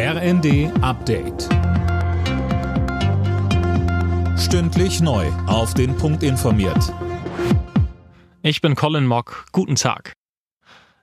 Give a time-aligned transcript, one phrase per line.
[0.00, 1.48] RND Update.
[4.38, 5.26] Stündlich neu.
[5.48, 6.94] Auf den Punkt informiert.
[8.42, 9.46] Ich bin Colin Mock.
[9.50, 10.12] Guten Tag.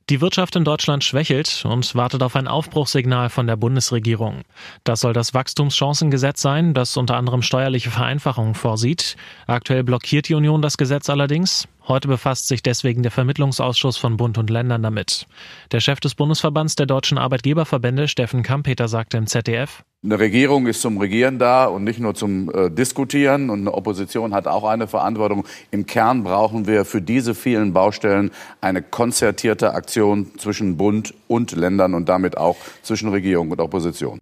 [0.10, 4.44] Die Wirtschaft in Deutschland schwächelt und wartet auf ein Aufbruchssignal von der Bundesregierung.
[4.86, 9.18] Das soll das Wachstumschancengesetz sein, das unter anderem steuerliche Vereinfachungen vorsieht.
[9.46, 11.68] Aktuell blockiert die Union das Gesetz allerdings.
[11.88, 15.28] Heute befasst sich deswegen der Vermittlungsausschuss von Bund und Ländern damit.
[15.72, 20.82] Der Chef des Bundesverbands der deutschen Arbeitgeberverbände, Steffen Kampeter, sagte im ZDF, eine Regierung ist
[20.82, 23.50] zum Regieren da und nicht nur zum äh, Diskutieren.
[23.50, 25.46] Und eine Opposition hat auch eine Verantwortung.
[25.72, 28.30] Im Kern brauchen wir für diese vielen Baustellen
[28.62, 34.20] eine konzertierte Aktion zwischen Bund und Ländern und damit auch zwischen Regierung und Opposition.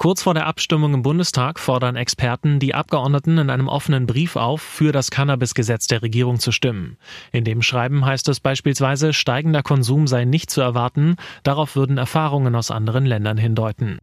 [0.00, 4.62] Kurz vor der Abstimmung im Bundestag fordern Experten die Abgeordneten in einem offenen Brief auf,
[4.62, 6.96] für das Cannabis-Gesetz der Regierung zu stimmen.
[7.32, 12.54] In dem Schreiben heißt es beispielsweise, steigender Konsum sei nicht zu erwarten, darauf würden Erfahrungen
[12.54, 13.98] aus anderen Ländern hindeuten.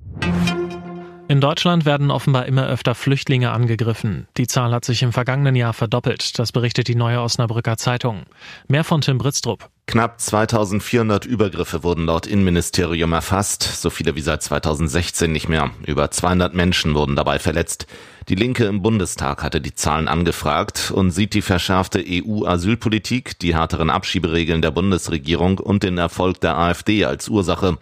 [1.30, 4.28] In Deutschland werden offenbar immer öfter Flüchtlinge angegriffen.
[4.38, 6.38] Die Zahl hat sich im vergangenen Jahr verdoppelt.
[6.38, 8.28] Das berichtet die Neue Osnabrücker Zeitung.
[8.68, 9.72] Mehr von Tim Britztrup.
[9.90, 15.72] Knapp 2400 Übergriffe wurden laut Innenministerium erfasst, so viele wie seit 2016 nicht mehr.
[15.86, 17.88] Über 200 Menschen wurden dabei verletzt.
[18.28, 23.90] Die Linke im Bundestag hatte die Zahlen angefragt und sieht die verschärfte EU-Asylpolitik, die härteren
[23.90, 27.78] Abschieberegeln der Bundesregierung und den Erfolg der AfD als Ursache.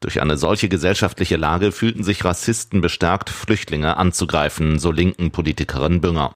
[0.00, 6.32] Durch eine solche gesellschaftliche Lage fühlten sich Rassisten bestärkt, Flüchtlinge anzugreifen, so linken Politikerin Bünger.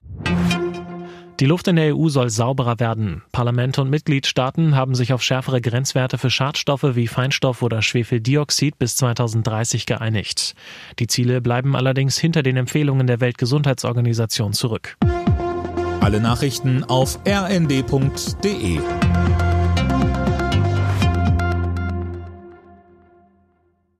[1.41, 3.21] Die Luft in der EU soll sauberer werden.
[3.33, 8.95] Parlamente und Mitgliedstaaten haben sich auf schärfere Grenzwerte für Schadstoffe wie Feinstaub oder Schwefeldioxid bis
[8.95, 10.55] 2030 geeinigt.
[10.97, 14.95] Die Ziele bleiben allerdings hinter den Empfehlungen der Weltgesundheitsorganisation zurück.
[15.99, 18.79] Alle Nachrichten auf rnd.de